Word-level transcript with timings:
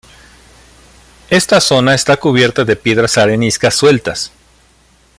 Esta 1.29 1.61
zona 1.61 1.93
está 1.93 2.17
cubierta 2.17 2.65
de 2.65 2.75
piedras 2.75 3.19
areniscas 3.19 3.75
sueltas. 3.75 4.31